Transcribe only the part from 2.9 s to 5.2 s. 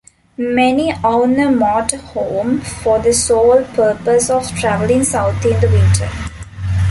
the sole purpose of traveling